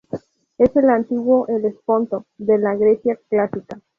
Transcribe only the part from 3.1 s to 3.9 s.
clásica.